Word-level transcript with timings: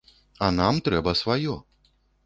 А 0.47 0.49
нам 0.61 0.81
трэба 0.89 1.15
сваё. 1.23 1.55